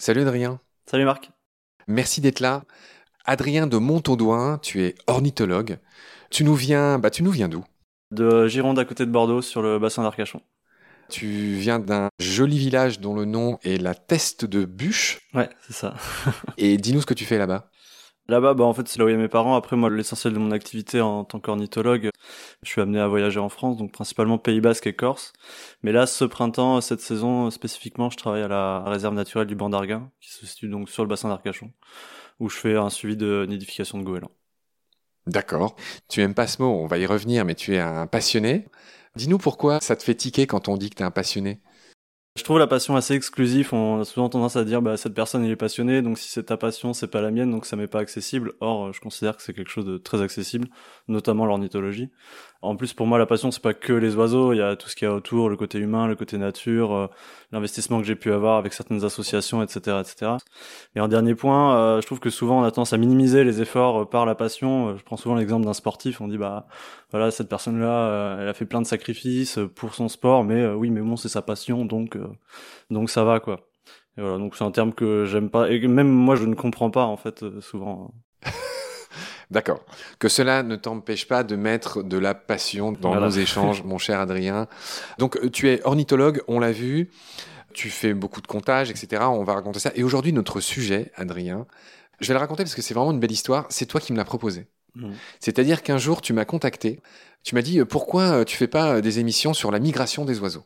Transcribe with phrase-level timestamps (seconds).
[0.00, 0.60] Salut Adrien.
[0.86, 1.30] Salut Marc.
[1.86, 2.62] Merci d'être là.
[3.26, 5.76] Adrien de Montaudoin, tu es ornithologue.
[6.30, 7.62] Tu nous viens, bah tu nous viens d'où?
[8.10, 10.40] De Gironde à côté de Bordeaux sur le bassin d'Arcachon.
[11.10, 11.26] Tu
[11.56, 15.20] viens d'un joli village dont le nom est la Teste de Bûche.
[15.34, 15.94] Ouais, c'est ça.
[16.56, 17.70] Et dis-nous ce que tu fais là-bas.
[18.30, 19.56] Là-bas, bah, en fait, c'est là où il y a mes parents.
[19.56, 22.10] Après, moi, l'essentiel de mon activité en tant qu'ornithologue,
[22.62, 25.32] je suis amené à voyager en France, donc principalement Pays Basque et Corse.
[25.82, 29.68] Mais là, ce printemps, cette saison spécifiquement, je travaille à la réserve naturelle du Banc
[29.68, 31.72] d'Arguin, qui se situe donc sur le bassin d'Arcachon,
[32.38, 34.30] où je fais un suivi de nidification de goélands.
[35.26, 35.74] D'accord.
[36.08, 38.68] Tu aimes pas ce mot, on va y revenir, mais tu es un passionné.
[39.16, 41.60] Dis-nous pourquoi ça te fait tiquer quand on dit que tu es un passionné?
[42.36, 43.74] Je trouve la passion assez exclusive.
[43.74, 46.44] On a souvent tendance à dire, bah, cette personne, il est passionné, donc si c'est
[46.44, 48.52] ta passion, c'est pas la mienne, donc ça m'est pas accessible.
[48.60, 50.68] Or, je considère que c'est quelque chose de très accessible,
[51.08, 52.10] notamment l'ornithologie.
[52.62, 54.52] En plus, pour moi, la passion, c'est pas que les oiseaux.
[54.52, 56.92] Il y a tout ce qu'il y a autour, le côté humain, le côté nature,
[56.92, 57.06] euh,
[57.52, 60.32] l'investissement que j'ai pu avoir avec certaines associations, etc., etc.
[60.94, 63.62] Et en dernier point, euh, je trouve que souvent on a tendance à minimiser les
[63.62, 64.94] efforts euh, par la passion.
[64.94, 66.20] Je prends souvent l'exemple d'un sportif.
[66.20, 66.66] On dit bah
[67.12, 71.00] voilà cette personne-là, elle a fait plein de sacrifices pour son sport, mais oui, mais
[71.00, 72.18] bon, c'est sa passion, donc
[72.90, 73.60] donc ça va quoi.
[74.18, 76.90] Et voilà, donc c'est un terme que j'aime pas et même moi je ne comprends
[76.90, 78.12] pas en fait souvent.
[79.50, 79.84] D'accord.
[80.18, 84.20] Que cela ne t'empêche pas de mettre de la passion dans nos échanges, mon cher
[84.20, 84.68] Adrien.
[85.18, 87.10] Donc, euh, tu es ornithologue, on l'a vu.
[87.72, 89.22] Tu fais beaucoup de comptages, etc.
[89.26, 89.92] On va raconter ça.
[89.94, 91.66] Et aujourd'hui, notre sujet, Adrien,
[92.20, 93.66] je vais le raconter parce que c'est vraiment une belle histoire.
[93.70, 94.66] C'est toi qui me l'as proposé.
[94.94, 95.10] Mmh.
[95.40, 97.00] C'est-à-dire qu'un jour, tu m'as contacté.
[97.42, 100.40] Tu m'as dit euh, pourquoi euh, tu fais pas des émissions sur la migration des
[100.40, 100.64] oiseaux?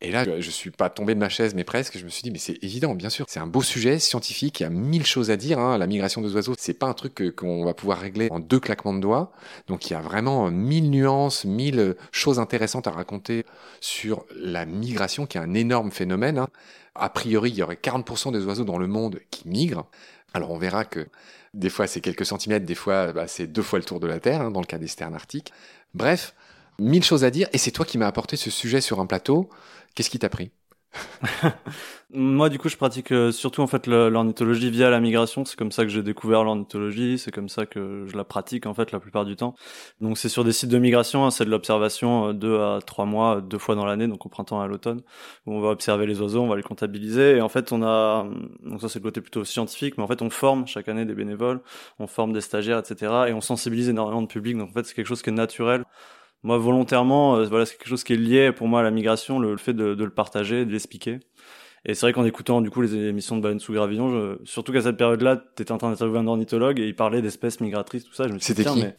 [0.00, 1.96] Et là, je suis pas tombé de ma chaise, mais presque.
[1.96, 3.24] Je me suis dit, mais c'est évident, bien sûr.
[3.28, 4.60] C'est un beau sujet scientifique.
[4.60, 5.58] Il y a mille choses à dire.
[5.58, 5.78] Hein.
[5.78, 8.92] La migration des oiseaux, c'est pas un truc qu'on va pouvoir régler en deux claquements
[8.92, 9.32] de doigts.
[9.66, 13.46] Donc, il y a vraiment mille nuances, mille choses intéressantes à raconter
[13.80, 16.38] sur la migration, qui est un énorme phénomène.
[16.38, 16.48] Hein.
[16.94, 19.88] A priori, il y aurait 40% des oiseaux dans le monde qui migrent.
[20.34, 21.06] Alors, on verra que
[21.54, 24.20] des fois, c'est quelques centimètres, des fois, bah, c'est deux fois le tour de la
[24.20, 25.52] Terre, hein, dans le cas des sternes arctiques.
[25.94, 26.34] Bref,
[26.78, 27.48] mille choses à dire.
[27.52, 29.48] Et c'est toi qui m'as apporté ce sujet sur un plateau.
[29.94, 30.50] Qu'est-ce qui t'a pris?
[32.12, 35.44] Moi, du coup, je pratique euh, surtout en fait l'ornithologie via la migration.
[35.44, 37.18] C'est comme ça que j'ai découvert l'ornithologie.
[37.18, 39.54] C'est comme ça que je la pratique en fait la plupart du temps.
[40.00, 41.24] Donc, c'est sur des sites de migration.
[41.24, 44.28] Hein, c'est de l'observation euh, deux à trois mois, deux fois dans l'année, donc au
[44.28, 45.00] printemps et à l'automne,
[45.46, 47.36] où on va observer les oiseaux, on va les comptabiliser.
[47.36, 48.26] Et en fait, on a
[48.62, 51.14] donc ça c'est le côté plutôt scientifique, mais en fait, on forme chaque année des
[51.14, 51.60] bénévoles,
[51.98, 53.12] on forme des stagiaires, etc.
[53.28, 54.56] Et on sensibilise énormément de public.
[54.56, 55.84] Donc en fait, c'est quelque chose qui est naturel
[56.44, 59.40] moi volontairement euh, voilà c'est quelque chose qui est lié pour moi à la migration
[59.40, 61.18] le, fait de, de, le partager de l'expliquer.
[61.86, 64.72] Et c'est vrai qu'en écoutant du coup les émissions de Baleine sous gravillon je, surtout
[64.72, 67.60] qu'à cette période là tu étais en train d'interviewer un ornithologue et il parlait d'espèces
[67.60, 68.96] migratrices tout ça je me qui mais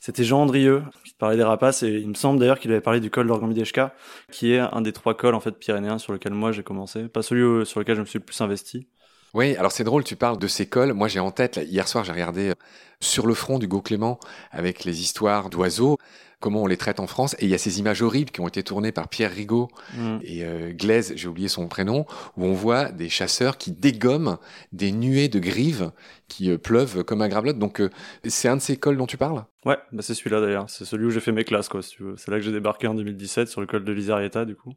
[0.00, 3.00] c'était Jean Andrieux qui parlait des rapaces et il me semble d'ailleurs qu'il avait parlé
[3.00, 3.94] du col d'Orgambideshka
[4.30, 7.22] qui est un des trois cols en fait pyrénéens sur lequel moi j'ai commencé pas
[7.22, 8.86] celui sur lequel je me suis le plus investi.
[9.34, 10.92] Oui, alors c'est drôle, tu parles de ces cols.
[10.92, 12.54] Moi, j'ai en tête, hier soir, j'ai regardé euh,
[13.00, 14.20] sur le front du Go Clément
[14.50, 15.96] avec les histoires d'oiseaux
[16.42, 17.34] comment on les traite en France.
[17.38, 20.18] Et il y a ces images horribles qui ont été tournées par Pierre Rigaud mm.
[20.22, 22.04] et euh, Glaise, j'ai oublié son prénom,
[22.36, 24.36] où on voit des chasseurs qui dégomment
[24.72, 25.92] des nuées de grives
[26.28, 27.58] qui euh, pleuvent comme un gravelotte.
[27.58, 27.88] Donc euh,
[28.24, 29.44] c'est un de ces cols dont tu parles?
[29.64, 30.68] Ouais, bah c'est celui-là d'ailleurs.
[30.68, 32.16] C'est celui où j'ai fait mes classes, quoi, si tu veux.
[32.16, 34.72] C'est là que j'ai débarqué en 2017 sur le col de l'Isarieta, du coup.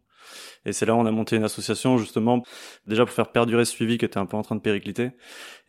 [0.65, 2.43] Et c'est là où on a monté une association, justement,
[2.85, 5.11] déjà pour faire perdurer ce suivi qui était un peu en train de péricliter.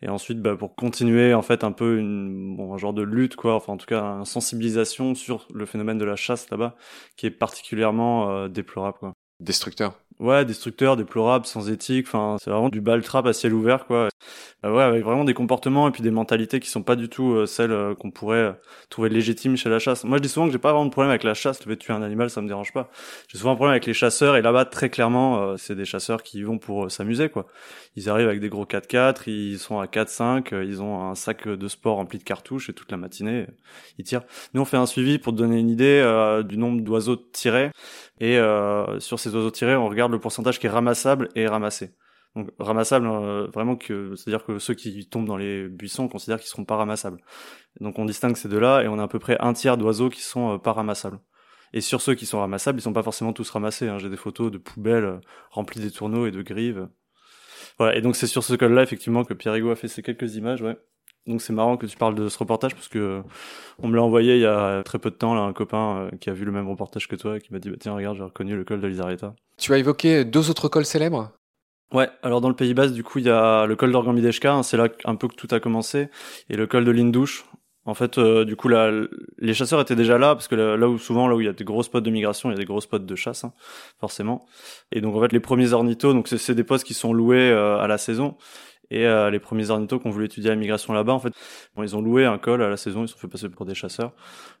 [0.01, 3.35] Et ensuite, bah, pour continuer, en fait, un peu une, bon, un genre de lutte,
[3.35, 3.55] quoi.
[3.55, 6.75] Enfin, en tout cas, une sensibilisation sur le phénomène de la chasse là-bas,
[7.15, 9.13] qui est particulièrement euh, déplorable, quoi.
[9.39, 9.99] Destructeur.
[10.19, 12.07] Ouais, destructeur, déplorable, sans éthique.
[12.07, 14.09] Enfin, c'est vraiment du bal trap à ciel ouvert, quoi.
[14.63, 17.33] Bah ouais, avec vraiment des comportements et puis des mentalités qui sont pas du tout
[17.33, 18.51] euh, celles euh, qu'on pourrait euh,
[18.89, 20.03] trouver légitimes chez la chasse.
[20.03, 21.59] Moi, je dis souvent que j'ai pas vraiment de problème avec la chasse.
[21.59, 22.89] Le fait de tuer un animal, ça me dérange pas.
[23.27, 26.41] J'ai souvent un problème avec les chasseurs et là-bas, très clairement, c'est des chasseurs qui
[26.41, 27.45] vont pour s'amuser, quoi.
[27.95, 31.67] Ils arrivent avec des gros 4x4, ils sont à 4-5, ils ont un sac de
[31.67, 33.45] sport rempli de cartouches et toute la matinée,
[33.99, 34.23] ils tirent.
[34.53, 36.01] Nous, on fait un suivi pour te donner une idée
[36.47, 37.71] du nombre d'oiseaux tirés.
[38.19, 38.39] Et
[38.99, 41.93] sur ces oiseaux tirés, on regarde le pourcentage qui est ramassable et ramassé.
[42.37, 46.39] Donc ramassable, euh, vraiment que c'est-à-dire que ceux qui tombent dans les buissons, on considère
[46.39, 47.19] qu'ils seront pas ramassables.
[47.79, 50.21] Donc on distingue ces deux-là et on a à peu près un tiers d'oiseaux qui
[50.21, 51.19] sont euh, pas ramassables.
[51.73, 53.87] Et sur ceux qui sont ramassables, ils sont pas forcément tous ramassés.
[53.87, 53.97] Hein.
[53.97, 56.87] J'ai des photos de poubelles euh, remplies des tourneaux et de grives.
[57.79, 57.95] Voilà.
[57.95, 60.61] Et donc c'est sur ce col-là effectivement que Pierre Hugo a fait ces quelques images,
[60.61, 60.77] ouais.
[61.27, 63.21] Donc c'est marrant que tu parles de ce reportage parce que
[63.79, 66.29] on me l'a envoyé il y a très peu de temps là un copain qui
[66.29, 68.23] a vu le même reportage que toi et qui m'a dit bah, tiens regarde j'ai
[68.23, 69.35] reconnu le col de l'Isareta.
[69.57, 71.31] Tu as évoqué deux autres cols célèbres?
[71.93, 74.61] Ouais, alors dans le Pays Basque, du coup, il y a le col d'Orgambideshka, hein,
[74.61, 76.09] c'est là un peu que tout a commencé,
[76.49, 77.45] et le col de Lindouche,
[77.87, 78.91] En fait, euh, du coup, là,
[79.37, 81.53] les chasseurs étaient déjà là parce que là, où souvent, là où il y a
[81.53, 83.53] des gros spots de migration, il y a des gros spots de chasse, hein,
[83.97, 84.45] forcément.
[84.91, 87.79] Et donc, en fait, les premiers ornithos, donc c'est des postes qui sont loués euh,
[87.79, 88.35] à la saison.
[88.89, 91.33] Et euh, les premiers ornithos qui ont voulu étudier la migration là-bas, en fait,
[91.75, 93.65] bon, ils ont loué un col à la saison, ils se sont fait passer pour
[93.65, 94.13] des chasseurs,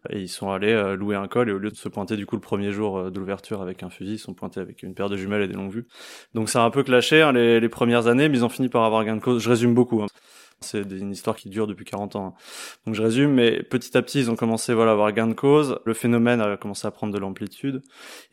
[0.09, 2.25] et ils sont allés euh, louer un col, et au lieu de se pointer du
[2.25, 4.93] coup le premier jour euh, de l'ouverture avec un fusil, ils sont pointés avec une
[4.93, 5.87] paire de jumelles et des longues vues.
[6.33, 8.69] Donc ça a un peu clashé hein, les, les, premières années, mais ils ont fini
[8.69, 9.41] par avoir gain de cause.
[9.41, 10.01] Je résume beaucoup.
[10.01, 10.07] Hein.
[10.59, 12.25] C'est une histoire qui dure depuis 40 ans.
[12.27, 12.33] Hein.
[12.85, 15.33] Donc je résume, mais petit à petit, ils ont commencé voilà, à avoir gain de
[15.33, 15.79] cause.
[15.85, 17.83] Le phénomène a commencé à prendre de l'amplitude.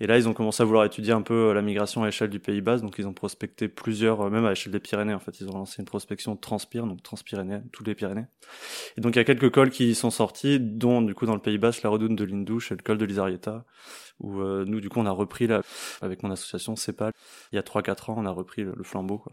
[0.00, 2.40] Et là, ils ont commencé à vouloir étudier un peu la migration à l'échelle du
[2.40, 2.82] Pays Basque.
[2.82, 5.38] Donc ils ont prospecté plusieurs, euh, même à l'échelle des Pyrénées, en fait.
[5.40, 8.26] Ils ont lancé une prospection transpire, donc transpyrénéenne, tous les Pyrénées.
[8.96, 11.42] Et donc il y a quelques cols qui sont sortis, dont du coup dans le
[11.42, 13.66] Pays Basque, la redoute de l'Indouche et le col de l'Isarieta,
[14.20, 15.60] où euh, nous, du coup, on a repris, là,
[16.00, 17.12] avec mon association CEPAL,
[17.52, 19.18] il y a 3-4 ans, on a repris le, le flambeau.
[19.18, 19.32] Quoi.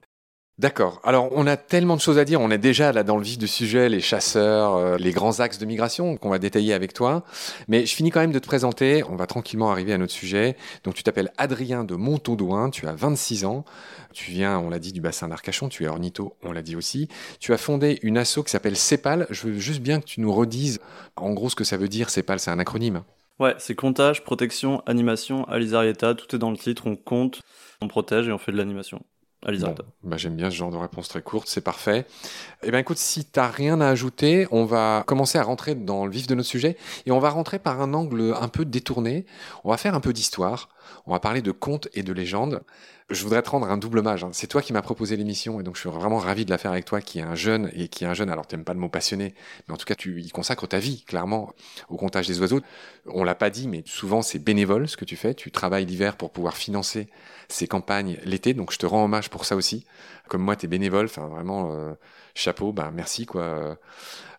[0.62, 1.02] D'accord.
[1.04, 2.40] Alors, on a tellement de choses à dire.
[2.40, 5.58] On est déjà là dans le vif du sujet, les chasseurs, euh, les grands axes
[5.58, 7.24] de migration qu'on va détailler avec toi.
[7.68, 9.04] Mais je finis quand même de te présenter.
[9.10, 10.56] On va tranquillement arriver à notre sujet.
[10.84, 12.69] Donc, tu t'appelles Adrien de Montaudoin.
[12.69, 13.66] Tu as 26 ans.
[14.13, 15.68] Tu viens, on l'a dit, du bassin d'Arcachon.
[15.68, 17.08] Tu es ornitho, on l'a dit aussi.
[17.40, 19.25] Tu as fondé une asso qui s'appelle CEPAL.
[19.31, 20.80] Je veux juste bien que tu nous redises
[21.16, 22.12] en gros ce que ça veut dire.
[22.12, 23.02] CEPAL, c'est un acronyme.
[23.40, 26.13] Ouais, c'est comptage, protection, animation, Alizarieta.
[26.13, 26.84] Tout est dans le titre.
[26.86, 27.42] On compte,
[27.81, 29.04] on protège et on fait de l'animation.
[29.44, 32.06] Bon, bah J'aime bien ce genre de réponse très courte, c'est parfait.
[32.62, 36.06] Eh bien écoute, si tu n'as rien à ajouter, on va commencer à rentrer dans
[36.06, 36.78] le vif de notre sujet
[37.08, 39.26] et on va rentrer par un angle un peu détourné.
[39.64, 40.70] On va faire un peu d'histoire,
[41.06, 42.62] on va parler de contes et de légendes
[43.12, 44.24] je voudrais te rendre un double hommage.
[44.24, 44.30] Hein.
[44.31, 46.72] C'est toi qui m'as proposé l'émission et donc je suis vraiment ravi de la faire
[46.72, 48.30] avec toi, qui est un jeune et qui est un jeune.
[48.30, 49.33] Alors t'aimes pas le mot passionné,
[49.68, 51.54] mais en tout cas tu y consacres ta vie clairement
[51.89, 52.62] au comptage des oiseaux.
[53.06, 55.33] On l'a pas dit, mais souvent c'est bénévole ce que tu fais.
[55.33, 57.10] Tu travailles l'hiver pour pouvoir financer
[57.50, 59.86] ces campagnes l'été, donc je te rends hommage pour ça aussi.
[60.30, 61.94] Comme moi, t'es bénévole, enfin vraiment euh,
[62.36, 63.77] chapeau, ben merci quoi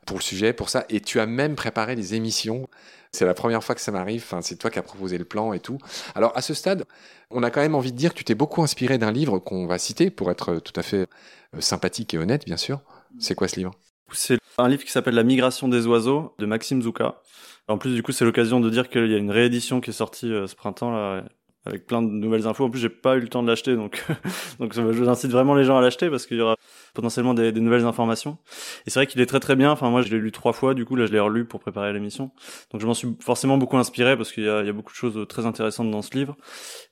[0.07, 0.85] pour le sujet, pour ça.
[0.89, 2.69] Et tu as même préparé des émissions
[3.15, 4.25] c'est la première fois que ça m'arrive.
[4.41, 5.79] C'est toi qui as proposé le plan et tout.
[6.15, 6.87] Alors, à ce stade,
[7.31, 9.67] on a quand même envie de dire que tu t'es beaucoup inspiré d'un livre qu'on
[9.67, 11.07] va citer pour être tout à fait
[11.55, 12.81] euh, sympathique et honnête, bien sûr.
[13.19, 13.73] C'est quoi ce livre?
[14.13, 17.21] C'est un livre qui s'appelle La migration des oiseaux de Maxime Zouka.
[17.69, 19.95] En plus, du coup, c'est l'occasion de dire qu'il y a une réédition qui est
[19.95, 21.23] sortie euh, ce printemps là,
[21.65, 22.65] avec plein de nouvelles infos.
[22.65, 24.05] En plus, j'ai pas eu le temps de l'acheter, donc
[24.59, 26.57] donc j'incite vraiment les gens à l'acheter parce qu'il y aura
[26.95, 28.39] potentiellement des, nouvelles informations.
[28.87, 29.71] Et c'est vrai qu'il est très très bien.
[29.71, 30.75] Enfin, moi, je l'ai lu trois fois.
[30.75, 32.31] Du coup, là, je l'ai relu pour préparer l'émission.
[32.73, 35.47] Donc, je m'en suis forcément beaucoup inspiré parce qu'il y a, beaucoup de choses très
[35.47, 36.37] intéressantes dans ce livre.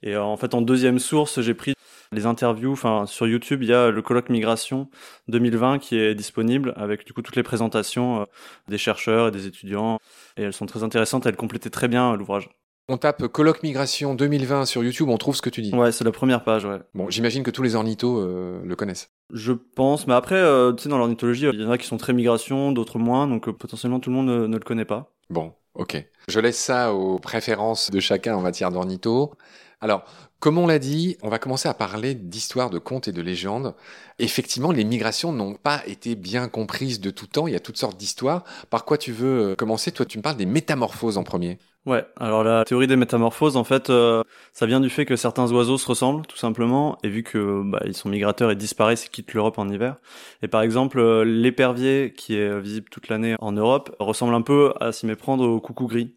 [0.03, 1.75] Et euh, en fait, en deuxième source, j'ai pris
[2.13, 2.73] les interviews.
[2.73, 4.89] Enfin, sur YouTube, il y a le colloque migration
[5.29, 8.25] 2020 qui est disponible avec du coup toutes les présentations euh,
[8.69, 9.99] des chercheurs et des étudiants.
[10.37, 11.27] Et elles sont très intéressantes.
[11.27, 12.49] Elles complétaient très bien l'ouvrage.
[12.93, 15.73] On tape colloque migration 2020 sur YouTube, on trouve ce que tu dis.
[15.73, 16.81] Ouais, c'est la première page, ouais.
[16.93, 19.13] Bon, j'imagine que tous les ornithos euh, le connaissent.
[19.33, 21.99] Je pense, mais après, euh, tu sais, dans l'ornithologie, il y en a qui sont
[21.99, 25.13] très migration, d'autres moins, donc euh, potentiellement tout le monde ne, ne, le connaît pas.
[25.31, 26.05] Bon, ok.
[26.27, 29.35] Je laisse ça aux préférences de chacun en matière d'ornitho.
[29.81, 30.05] Alors,
[30.41, 33.75] comme on l'a dit, on va commencer à parler d'histoire, de contes et de légendes.
[34.19, 37.47] Effectivement, les migrations n'ont pas été bien comprises de tout temps.
[37.47, 38.45] Il y a toutes sortes d'histoires.
[38.69, 39.91] Par quoi tu veux commencer?
[39.91, 41.59] Toi, tu me parles des métamorphoses en premier.
[41.87, 44.23] Ouais, alors la théorie des métamorphoses, en fait, euh,
[44.53, 47.81] ça vient du fait que certains oiseaux se ressemblent, tout simplement, et vu que bah,
[47.87, 49.97] ils sont migrateurs et disparaissent et quittent l'Europe en hiver.
[50.43, 54.75] Et par exemple, euh, l'épervier, qui est visible toute l'année en Europe, ressemble un peu
[54.79, 56.15] à s'y méprendre au coucou gris.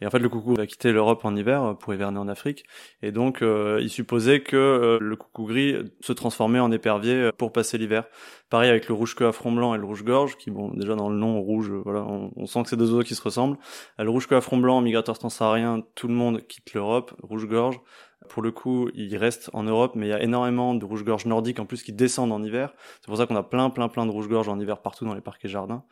[0.00, 2.64] Et en fait, le coucou va quitter l'Europe en hiver pour hiverner en Afrique.
[3.02, 7.30] Et donc, euh, il supposait que euh, le coucou gris se transformait en épervier euh,
[7.36, 8.04] pour passer l'hiver.
[8.50, 11.16] Pareil avec le rouge-queue à front blanc et le rouge-gorge, qui, bon, déjà dans le
[11.16, 13.56] nom rouge, voilà, on, sent que c'est deux oiseaux qui se ressemblent.
[13.98, 17.14] Le rouge-queue à front blanc, migrateur transsaharien, tout le monde quitte l'Europe.
[17.22, 17.80] Rouge-gorge,
[18.28, 21.60] pour le coup, il reste en Europe, mais il y a énormément de rouge-gorge nordiques
[21.60, 22.72] en plus qui descendent en hiver.
[23.00, 25.20] C'est pour ça qu'on a plein, plein, plein de rouge-gorge en hiver partout dans les
[25.20, 25.84] parcs et jardins.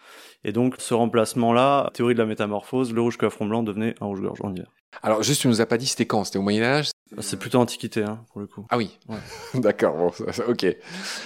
[0.45, 4.07] Et donc, ce remplacement-là, théorie de la métamorphose, le rouge-queue à front blanc devenait un
[4.07, 4.71] rouge-gorge en hiver.
[5.03, 6.25] Alors, juste, tu nous as pas dit c'était quand?
[6.25, 6.91] C'était au Moyen-Âge?
[7.19, 8.67] C'est plutôt Antiquité, hein, pour le coup.
[8.71, 9.19] Ah oui ouais.
[9.61, 10.13] D'accord, bon,
[10.49, 10.67] ok.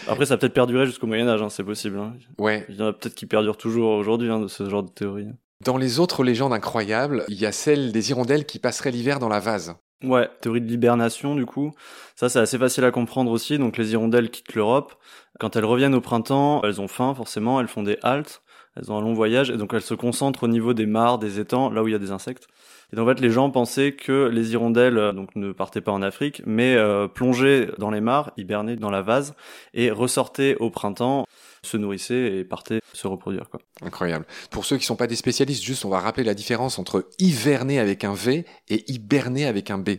[0.09, 1.99] Après, ça a peut-être perduré jusqu'au Moyen-Âge, hein, c'est possible.
[1.99, 2.15] Hein.
[2.39, 2.65] Ouais.
[2.69, 5.29] Il y en a peut-être qui perdurent toujours aujourd'hui, hein, de ce genre de théorie.
[5.65, 9.29] Dans les autres légendes incroyables, il y a celle des hirondelles qui passeraient l'hiver dans
[9.29, 9.77] la vase.
[10.05, 11.73] Ouais, théorie de l'hibernation du coup.
[12.17, 13.59] Ça c'est assez facile à comprendre aussi.
[13.59, 14.95] Donc les hirondelles quittent l'Europe.
[15.41, 18.43] Quand elles reviennent au printemps, elles ont faim forcément, elles font des haltes,
[18.77, 21.41] elles ont un long voyage et donc elles se concentrent au niveau des mares, des
[21.41, 22.47] étangs, là où il y a des insectes.
[22.93, 25.93] Et donc en fait les gens pensaient que les hirondelles euh, donc ne partaient pas
[25.93, 29.35] en Afrique, mais euh, plongeaient dans les mares, hibernaient dans la vase
[29.73, 31.27] et ressortaient au printemps
[31.65, 33.49] se nourrissaient et partaient se reproduire.
[33.51, 33.61] Quoi.
[33.83, 34.27] Incroyable.
[34.51, 37.79] Pour ceux qui sont pas des spécialistes, juste on va rappeler la différence entre hiverner
[37.79, 39.91] avec un V et hiberner avec un B.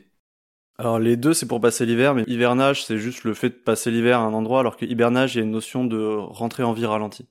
[0.78, 3.92] Alors les deux c'est pour passer l'hiver, mais hivernage c'est juste le fait de passer
[3.92, 6.74] l'hiver à un endroit, alors que hibernage il y a une notion de rentrer en
[6.74, 7.28] vie ralentie.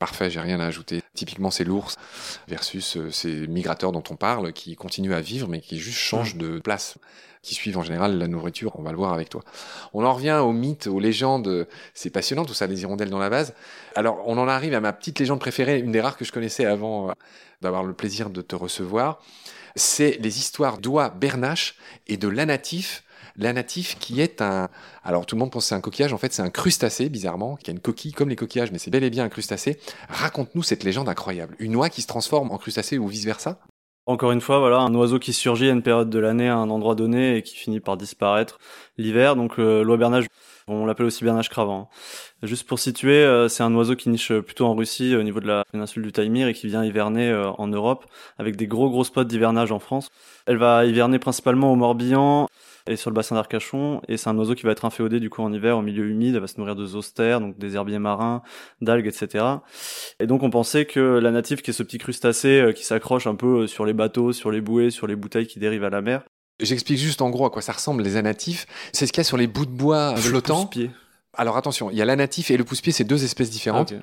[0.00, 1.02] Parfait, j'ai rien à ajouter.
[1.14, 1.96] Typiquement, c'est l'ours
[2.48, 6.36] versus euh, ces migrateurs dont on parle qui continuent à vivre mais qui juste changent
[6.36, 6.98] de place,
[7.44, 8.72] qui suivent en général la nourriture.
[8.78, 9.42] On va le voir avec toi.
[9.92, 11.68] On en revient aux mythes, aux légendes.
[11.92, 13.54] C'est passionnant tout ça, les hirondelles dans la vase.
[13.94, 16.64] Alors, on en arrive à ma petite légende préférée, une des rares que je connaissais
[16.64, 17.12] avant euh,
[17.60, 19.20] d'avoir le plaisir de te recevoir.
[19.76, 23.04] C'est les histoires d'oie bernache et de l'anatif
[23.36, 24.68] la natif qui est un...
[25.02, 27.56] Alors tout le monde pense que c'est un coquillage, en fait c'est un crustacé, bizarrement,
[27.56, 29.78] qui a une coquille comme les coquillages, mais c'est bel et bien un crustacé.
[30.08, 31.56] Raconte-nous cette légende incroyable.
[31.58, 33.58] Une oie qui se transforme en crustacé ou vice-versa?
[34.06, 36.70] Encore une fois, voilà, un oiseau qui surgit à une période de l'année, à un
[36.70, 38.58] endroit donné, et qui finit par disparaître
[38.98, 39.36] l'hiver.
[39.36, 39.98] Donc euh, l'oie
[40.66, 41.90] on l'appelle aussi bernage cravant.
[42.42, 45.46] Juste pour situer, euh, c'est un oiseau qui niche plutôt en Russie, au niveau de
[45.46, 48.06] la péninsule du Taïmir, et qui vient hiverner euh, en Europe,
[48.38, 50.08] avec des gros gros spots d'hivernage en France.
[50.46, 52.48] Elle va hiverner principalement au Morbihan,
[52.86, 54.00] et sur le bassin d'Arcachon.
[54.08, 56.34] Et c'est un oiseau qui va être inféodé du coup en hiver au milieu humide.
[56.34, 58.42] Elle va se nourrir de zoster, donc des herbiers marins,
[58.80, 59.44] d'algues, etc.
[60.20, 63.26] Et donc on pensait que la native, qui est ce petit crustacé euh, qui s'accroche
[63.26, 65.90] un peu euh, sur les bateaux, sur les bouées, sur les bouteilles qui dérivent à
[65.90, 66.22] la mer.
[66.60, 68.66] J'explique juste en gros à quoi ça ressemble les anatifs.
[68.92, 70.70] C'est ce qu'il y a sur les bouts de bois flottants.
[71.36, 73.94] Alors attention, il y a l'anatif et le pousse-pied, c'est deux espèces différentes.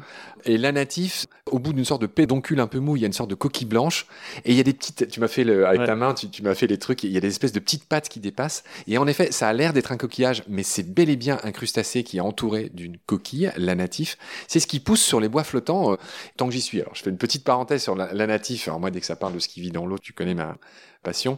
[0.45, 3.13] Et l'anatif, au bout d'une sorte de pédoncule un peu mou, il y a une
[3.13, 4.07] sorte de coquille blanche.
[4.45, 6.55] Et il y a des petites, tu m'as fait le, avec ta main, tu, m'as
[6.55, 8.63] fait les trucs, il y a des espèces de petites pattes qui dépassent.
[8.87, 11.51] Et en effet, ça a l'air d'être un coquillage, mais c'est bel et bien un
[11.51, 14.17] crustacé qui est entouré d'une coquille, l'anatif.
[14.47, 15.95] C'est ce qui pousse sur les bois flottants, euh,
[16.37, 16.81] tant que j'y suis.
[16.81, 18.67] Alors je fais une petite parenthèse sur l'anatif.
[18.67, 20.57] Alors moi, dès que ça parle de ce qui vit dans l'eau, tu connais ma
[21.01, 21.37] passion.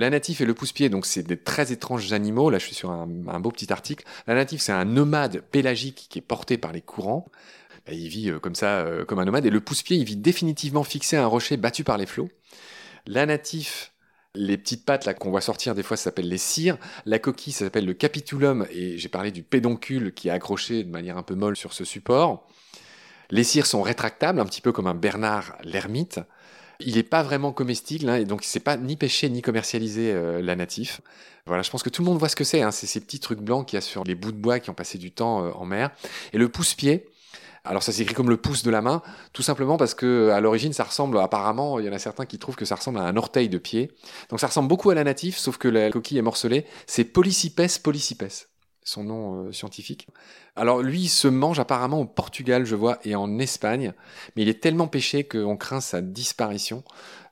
[0.00, 2.50] La natif et le pousse-pied, donc c'est des très étranges animaux.
[2.50, 3.06] Là, je suis sur un,
[3.40, 4.04] beau petit article.
[4.28, 7.26] La natif, c'est un nomade pélagique qui est porté par les courants.
[7.84, 9.44] Bah, il vit euh, comme ça, euh, comme un nomade.
[9.44, 12.30] Et le pousse-pied, il vit définitivement fixé à un rocher battu par les flots.
[13.06, 13.92] La natif,
[14.36, 16.78] les petites pattes qu'on voit sortir des fois, ça s'appelle les cires.
[17.04, 18.68] La coquille, ça s'appelle le capitulum.
[18.70, 21.84] Et j'ai parlé du pédoncule qui est accroché de manière un peu molle sur ce
[21.84, 22.46] support.
[23.30, 26.20] Les cires sont rétractables, un petit peu comme un Bernard l'ermite.
[26.80, 30.40] Il n'est pas vraiment comestible, hein, et donc c'est pas ni pêché ni commercialisé euh,
[30.40, 31.00] la natif.
[31.46, 32.62] Voilà, je pense que tout le monde voit ce que c'est.
[32.62, 34.70] Hein, c'est ces petits trucs blancs qu'il y a sur les bouts de bois qui
[34.70, 35.90] ont passé du temps euh, en mer.
[36.32, 37.08] Et le pouce-pied,
[37.64, 40.72] alors ça s'écrit comme le pouce de la main, tout simplement parce que à l'origine
[40.72, 43.16] ça ressemble apparemment, il y en a certains qui trouvent que ça ressemble à un
[43.16, 43.90] orteil de pied.
[44.30, 46.64] Donc ça ressemble beaucoup à la natif, sauf que la coquille est morcelée.
[46.86, 48.24] C'est Polycipes polycipes
[48.88, 50.08] son nom euh, scientifique.
[50.56, 53.92] Alors lui, se mange apparemment au Portugal, je vois, et en Espagne,
[54.34, 56.82] mais il est tellement pêché qu'on craint sa disparition.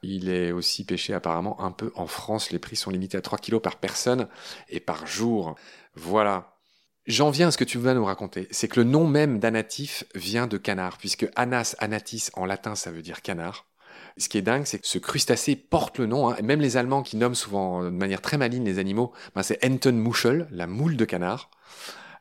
[0.02, 2.50] Il est aussi pêché apparemment un peu en France.
[2.50, 4.28] Les prix sont limités à 3 kilos par personne
[4.68, 5.56] et par jour.
[5.94, 6.58] Voilà.
[7.06, 8.48] J'en viens à ce que tu vas nous raconter.
[8.50, 12.90] C'est que le nom même d'anatif vient de canard, puisque anas, anatis en latin, ça
[12.90, 13.66] veut dire canard.
[14.18, 17.02] Ce qui est dingue, c'est que ce crustacé porte le nom, hein, même les Allemands
[17.02, 21.04] qui nomment souvent de manière très maligne les animaux, ben c'est Entenmuschel, la moule de
[21.04, 21.50] canard.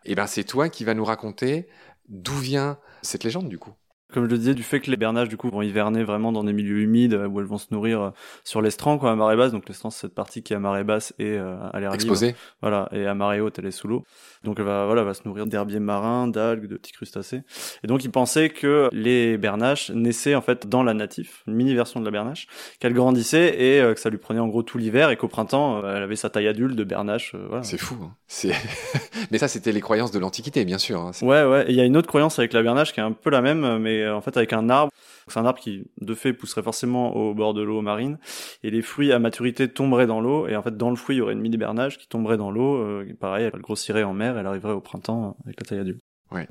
[0.03, 1.67] Et ben c'est toi qui vas nous raconter
[2.09, 3.73] d'où vient cette légende du coup.
[4.15, 6.45] Comme je le disais, du fait que les bernaches du coup vont hiverner vraiment dans
[6.45, 8.09] des milieux humides où elles vont se nourrir euh,
[8.45, 9.51] sur l'estran quoi à marée basse.
[9.51, 12.15] Donc l'estran c'est cette partie qui est à marée basse et euh, à l'air libre.
[12.61, 14.05] Voilà et à marée haute elle est sous l'eau.
[14.45, 17.41] Donc elle va voilà va se nourrir d'herbiers marins, d'algues, de petits crustacés.
[17.83, 21.75] Et donc ils pensaient que les bernaches naissaient en fait dans la natif, une mini
[21.75, 22.47] version de la bernache,
[22.79, 25.85] qu'elle grandissait et euh, que ça lui prenait en gros tout l'hiver et qu'au printemps
[25.85, 27.35] elle avait sa taille adulte de bernache.
[27.35, 27.63] voilà.
[27.63, 27.97] C'est fou.
[28.01, 28.15] Hein.
[28.27, 28.53] C'est
[29.31, 31.01] mais ça c'était les croyances de l'Antiquité bien sûr.
[31.01, 31.11] Hein.
[31.21, 31.65] Ouais ouais.
[31.67, 33.41] Et il y a une autre croyance avec la bernache qui est un peu la
[33.41, 34.91] même mais euh, en fait avec un arbre.
[35.27, 38.19] C'est un arbre qui, de fait, pousserait forcément au bord de l'eau marine,
[38.63, 41.19] et les fruits à maturité tomberaient dans l'eau, et en fait, dans le fruit, il
[41.19, 44.45] y aurait une mini-bernage qui tomberait dans l'eau, euh, pareil, elle grossirait en mer, elle
[44.45, 46.04] arriverait au printemps avec la taille adulte.
[46.31, 46.47] Ouais.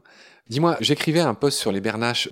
[0.49, 2.29] Dis-moi, j'écrivais un post sur les bernaches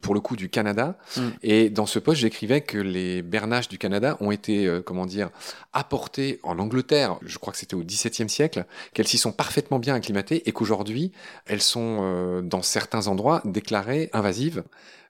[0.00, 0.96] pour le coup du Canada.
[1.16, 1.28] Mm.
[1.42, 5.30] Et dans ce poste, j'écrivais que les bernaches du Canada ont été, euh, comment dire,
[5.72, 9.94] apportées en Angleterre, je crois que c'était au XVIIe siècle, qu'elles s'y sont parfaitement bien
[9.94, 11.12] acclimatées et qu'aujourd'hui,
[11.46, 14.62] elles sont, euh, dans certains endroits, déclarées invasives.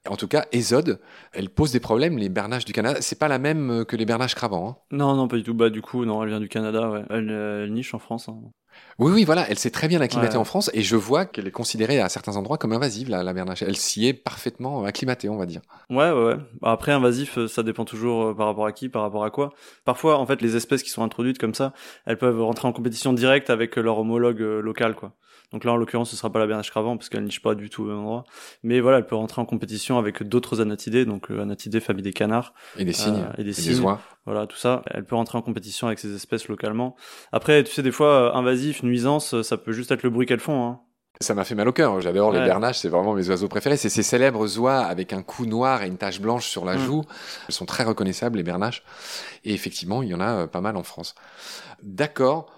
[0.08, 1.00] En tout cas, Ésode,
[1.32, 3.00] elle pose des problèmes, les bernaches du Canada.
[3.00, 4.68] C'est pas la même euh, que les bernaches cravants.
[4.68, 4.76] Hein.
[4.90, 5.54] Non, non, pas du tout.
[5.54, 7.02] Bah, du coup, non, elle vient du Canada, ouais.
[7.10, 8.28] Elle, niche en France.
[8.28, 8.36] Hein.
[8.98, 11.50] Oui, oui, voilà, elle s'est très bien acclimatée en France et je vois qu'elle est
[11.50, 13.62] considérée à certains endroits comme invasive, la, la bernache.
[13.62, 15.62] Elle s'y est parfaitement acclimatée, on va dire.
[15.88, 16.36] Ouais, ouais, ouais.
[16.60, 19.30] Bah, après, invasif, euh, ça dépend toujours euh, par rapport à qui, par rapport à
[19.30, 19.52] quoi.
[19.84, 21.72] Parfois, en fait, les espèces qui sont introduites comme ça,
[22.04, 25.12] elles peuvent rentrer en compétition directe avec leur homologue local, quoi.
[25.52, 27.70] Donc là, en l'occurrence, ce sera pas la bernache cravant parce qu'elle niche pas du
[27.70, 28.24] tout au même endroit.
[28.62, 32.12] Mais voilà, elle peut rentrer en compétition avec d'autres anatidés, donc euh, anatidés, famille des
[32.12, 32.52] canards.
[32.76, 33.24] Et des cygnes.
[33.28, 33.84] Euh, et des cygnes.
[34.24, 34.82] Voilà, tout ça.
[34.86, 36.96] Elle peut rentrer en compétition avec ces espèces localement.
[37.30, 40.40] Après, tu sais, des fois, euh, invasif, nuisance, ça peut juste être le bruit qu'elles
[40.40, 40.66] font.
[40.66, 40.80] Hein.
[41.20, 41.98] Ça m'a fait mal au cœur.
[42.00, 43.78] J'adore les bernaches, c'est vraiment mes oiseaux préférés.
[43.78, 46.84] C'est ces célèbres oies avec un cou noir et une tache blanche sur la mm.
[46.84, 47.04] joue.
[47.48, 48.82] Elles sont très reconnaissables, les bernaches.
[49.44, 51.14] Et effectivement, il y en a pas mal en France.
[51.82, 52.52] D'accord.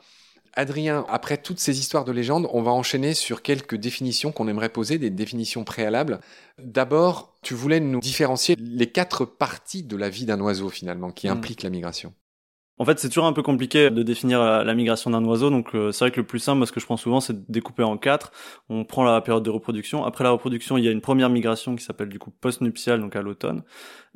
[0.55, 4.69] Adrien, après toutes ces histoires de légendes, on va enchaîner sur quelques définitions qu'on aimerait
[4.69, 6.21] poser, des définitions préalables.
[6.59, 11.29] D'abord, tu voulais nous différencier les quatre parties de la vie d'un oiseau finalement qui
[11.29, 11.31] Mm.
[11.31, 12.13] impliquent la migration.
[12.81, 15.51] En fait, c'est toujours un peu compliqué de définir la, migration d'un oiseau.
[15.51, 17.45] Donc, euh, c'est vrai que le plus simple, ce que je prends souvent, c'est de
[17.49, 18.31] découper en quatre.
[18.69, 20.05] On prend la période de reproduction.
[20.05, 23.17] Après la reproduction, il y a une première migration qui s'appelle du coup post-nuptiale, donc
[23.17, 23.65] à l'automne,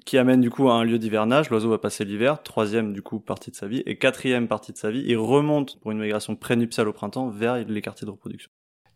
[0.04, 1.50] qui amène du coup à un lieu d'hivernage.
[1.50, 2.42] L'oiseau va passer l'hiver.
[2.44, 5.80] Troisième du coup partie de sa vie et quatrième partie de sa vie, il remonte
[5.80, 8.50] pour une migration pré-nuptiale au printemps vers les quartiers de reproduction.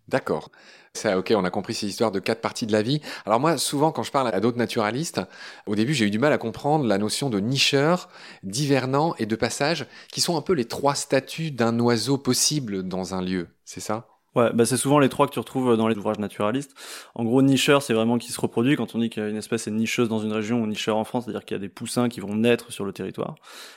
[0.08, 0.50] D'accord.
[0.94, 3.02] Ça, ok, on a compris ces histoires de quatre parties de la vie.
[3.26, 5.20] Alors moi, souvent, quand je parle à d'autres naturalistes,
[5.66, 8.08] au début, j'ai eu du mal à comprendre la notion de nicheur,
[8.42, 13.14] d'hivernant et de passage, qui sont un peu les trois statuts d'un oiseau possible dans
[13.14, 13.48] un lieu.
[13.64, 14.06] C'est ça?
[14.36, 16.74] Ouais, bah c'est souvent les trois que tu retrouves dans les ouvrages naturalistes.
[17.14, 18.76] En gros, nicheur, c'est vraiment qui se reproduit.
[18.76, 21.44] Quand on dit qu'une espèce est nicheuse dans une région ou nicheur en France, c'est-à-dire
[21.46, 23.36] qu'il y a des poussins qui vont naître sur le territoire.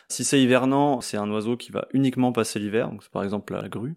[0.09, 3.69] Si c'est hivernant, c'est un oiseau qui va uniquement passer l'hiver, donc par exemple la
[3.69, 3.95] grue.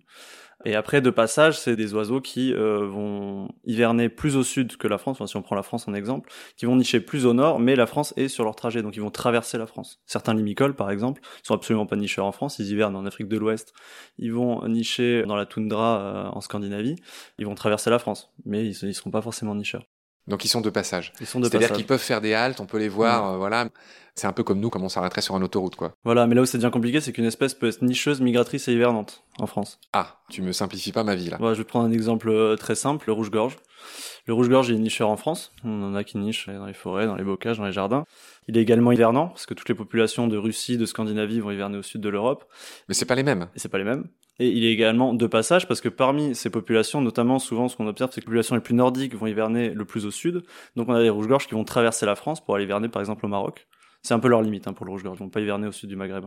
[0.64, 4.86] Et après, de passage, c'est des oiseaux qui euh, vont hiverner plus au sud que
[4.86, 7.34] la France, enfin, si on prend la France en exemple, qui vont nicher plus au
[7.34, 10.00] nord, mais la France est sur leur trajet, donc ils vont traverser la France.
[10.06, 13.36] Certains limicoles, par exemple, sont absolument pas nicheurs en France, ils hivernent en Afrique de
[13.36, 13.72] l'Ouest,
[14.18, 16.96] ils vont nicher dans la toundra euh, en Scandinavie,
[17.38, 19.84] ils vont traverser la France, mais ils, ils seront pas forcément nicheurs.
[20.28, 21.12] Donc ils sont de passage.
[21.20, 23.68] Ils sont de C'est-à-dire qu'ils peuvent faire des haltes, on peut les voir, euh, voilà.
[24.14, 25.94] C'est un peu comme nous, comme on s'arrêterait sur une autoroute, quoi.
[26.04, 28.74] Voilà, mais là où c'est bien compliqué, c'est qu'une espèce peut être nicheuse, migratrice et
[28.74, 29.80] hivernante en France.
[29.94, 31.38] Ah, tu me simplifies pas ma vie, là.
[31.40, 33.56] Je vais prendre un exemple euh, très simple, le rouge-gorge.
[34.26, 35.52] Le rouge-gorge est nicheur en France.
[35.64, 38.04] On en a qui nichent dans les forêts, dans les bocages, dans les jardins.
[38.48, 41.78] Il est également hivernant, parce que toutes les populations de Russie, de Scandinavie vont hiverner
[41.78, 42.44] au sud de l'Europe.
[42.88, 43.48] Mais c'est pas les mêmes.
[43.56, 44.08] Et c'est pas les mêmes.
[44.38, 47.86] Et il est également de passage, parce que parmi ces populations, notamment souvent ce qu'on
[47.86, 50.42] observe, c'est que les populations les plus nordiques vont hiverner le plus au sud.
[50.76, 53.26] Donc on a des rouges-gorges qui vont traverser la France pour aller hiverner par exemple
[53.26, 53.66] au Maroc.
[54.02, 55.18] C'est un peu leur limite hein, pour le rouge-gorge.
[55.18, 56.24] Ils vont pas hiverner au sud du Maghreb.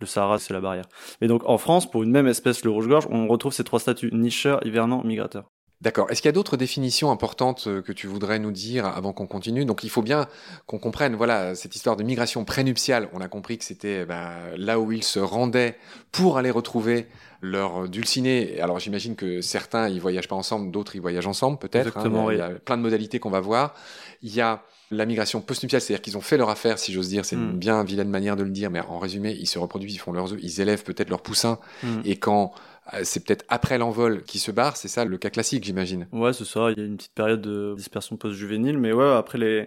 [0.00, 0.86] Le Sahara, c'est la barrière.
[1.20, 4.10] Mais donc en France, pour une même espèce, le rouge-gorge, on retrouve ces trois statuts
[4.12, 5.50] nicheur, hivernant, migrateur.
[5.82, 6.10] D'accord.
[6.10, 9.26] Est-ce qu'il y a d'autres définitions importantes euh, que tu voudrais nous dire avant qu'on
[9.26, 9.66] continue?
[9.66, 10.26] Donc il faut bien
[10.66, 13.08] qu'on comprenne, voilà, cette histoire de migration prénuptiale.
[13.12, 15.76] On a compris que c'était bah, là où ils se rendaient
[16.12, 17.08] pour aller retrouver
[17.42, 18.58] leur dulciné.
[18.60, 21.98] Alors j'imagine que certains ils voyagent pas ensemble, d'autres ils voyagent ensemble peut-être.
[21.98, 22.00] hein.
[22.00, 22.50] Exactement, il, y a, oui.
[22.50, 23.74] il y a plein de modalités qu'on va voir.
[24.22, 27.24] Il y a la migration postnuptiale, c'est-à-dire qu'ils ont fait leur affaire, si j'ose dire.
[27.26, 27.58] C'est une Mm.
[27.58, 30.32] bien vilaine manière de le dire, mais en résumé, ils se reproduisent, ils font leurs
[30.32, 31.58] œufs, ils élèvent peut-être leurs poussins.
[31.82, 32.00] Mm.
[32.04, 32.52] Et quand
[33.02, 36.06] c'est peut-être après l'envol qu'ils se barrent, c'est ça le cas classique, j'imagine.
[36.12, 36.70] Ouais, c'est ça.
[36.70, 39.66] Il y a une petite période de dispersion post-juvénile, mais ouais, après les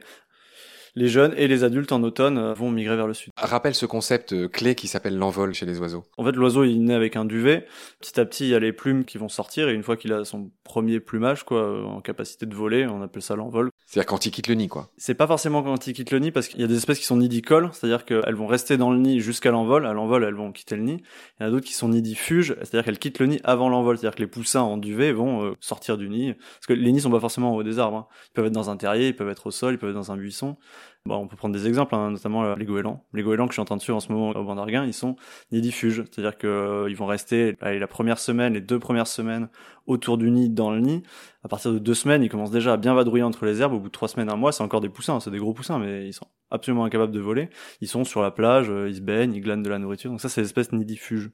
[0.95, 3.31] les jeunes et les adultes en automne euh, vont migrer vers le sud.
[3.37, 6.05] Rappelle ce concept euh, clé qui s'appelle l'envol chez les oiseaux.
[6.17, 7.65] En fait, l'oiseau il naît avec un duvet.
[7.99, 10.13] Petit à petit, il y a les plumes qui vont sortir et une fois qu'il
[10.13, 13.69] a son premier plumage, quoi, euh, en capacité de voler, on appelle ça l'envol.
[13.85, 14.89] C'est-à-dire quand il quitte le nid, quoi.
[14.97, 17.05] C'est pas forcément quand il quitte le nid parce qu'il y a des espèces qui
[17.05, 19.85] sont nidicoles, c'est-à-dire qu'elles vont rester dans le nid jusqu'à l'envol.
[19.85, 20.97] À l'envol, elles vont quitter le nid.
[21.39, 23.97] Il y en a d'autres qui sont nidifuges, c'est-à-dire qu'elles quittent le nid avant l'envol,
[23.97, 26.33] c'est-à-dire que les poussins en duvet vont sortir du nid.
[26.33, 27.97] Parce que les nids sont pas forcément en haut des arbres.
[27.97, 28.07] hein.
[28.29, 30.11] Ils peuvent être dans un terrier, ils peuvent être au sol, ils peuvent être dans
[30.11, 30.57] un buisson.
[31.07, 33.03] On peut prendre des exemples, hein, notamment euh, les goélands.
[33.13, 34.85] Les goélands que je suis en train de suivre en ce moment au banc d'Arguin,
[34.85, 35.15] ils sont
[35.51, 39.49] nidifuges, c'est-à-dire que euh, vont rester la première semaine, les deux premières semaines
[39.87, 41.03] autour du nid, dans le nid.
[41.43, 43.73] À partir de deux semaines, ils commencent déjà à bien vadrouiller entre les herbes.
[43.73, 45.53] Au bout de trois semaines, un mois, c'est encore des poussins, hein, c'est des gros
[45.53, 47.49] poussins, mais ils sont absolument incapables de voler.
[47.81, 50.11] Ils sont sur la plage, euh, ils se baignent, ils glanent de la nourriture.
[50.11, 51.31] Donc ça, c'est l'espèce nidifuge.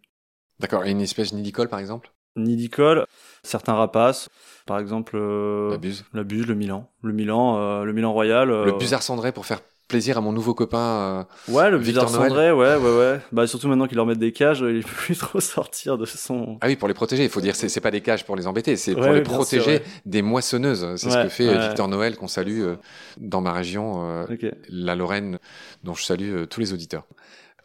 [0.60, 0.86] D'accord.
[0.86, 2.15] Et une espèce nidicole, par exemple?
[2.36, 3.06] Nidicole,
[3.44, 4.30] certains rapaces,
[4.66, 6.06] par exemple euh, La buse.
[6.14, 8.52] la buse, le Milan, le Milan, euh, le Milan royal.
[8.52, 11.26] euh, Le busard cendré pour faire plaisir à mon nouveau copain.
[11.50, 12.30] euh, Ouais, le Victor Noël.
[12.30, 13.20] cendré, ouais, ouais, ouais.
[13.32, 16.58] Bah surtout maintenant qu'ils leur mettent des cages, il peut plus trop sortir de son.
[16.62, 17.24] Ah oui, pour les protéger.
[17.24, 19.34] Il faut dire, c'est c'est pas des cages pour les embêter, c'est pour les sûr,
[19.34, 19.84] protéger ouais.
[20.08, 20.96] des moissonneuses.
[20.98, 21.68] C'est ce que fait euh.
[21.68, 22.76] Victor Noël, qu'on salue euh,
[23.18, 24.26] dans ma région, euh,
[24.70, 25.38] la Lorraine,
[25.84, 27.04] dont je salue euh, tous les auditeurs.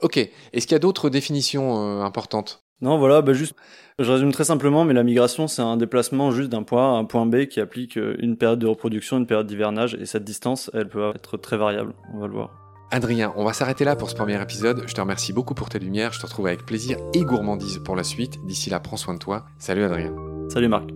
[0.02, 0.18] Ok.
[0.18, 2.62] Est-ce qu'il y a d'autres définitions euh, importantes?
[2.82, 3.54] Non, voilà, bah juste,
[3.98, 6.98] je résume très simplement, mais la migration, c'est un déplacement juste d'un point A à
[6.98, 10.24] un point B qui applique euh, une période de reproduction, une période d'hivernage, et cette
[10.24, 11.92] distance, elle peut être très variable.
[12.14, 12.50] On va le voir.
[12.90, 14.84] Adrien, on va s'arrêter là pour ce premier épisode.
[14.86, 16.12] Je te remercie beaucoup pour tes lumières.
[16.12, 18.44] Je te retrouve avec plaisir et gourmandise pour la suite.
[18.46, 19.44] D'ici là, prends soin de toi.
[19.58, 20.12] Salut Adrien.
[20.48, 20.90] Salut Marc.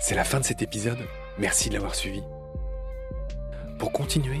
[0.00, 0.98] C'est la fin de cet épisode.
[1.38, 2.22] Merci de l'avoir suivi.
[3.78, 4.40] Pour continuer,